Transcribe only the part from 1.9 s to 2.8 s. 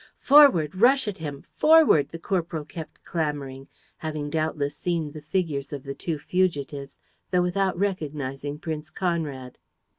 the corporal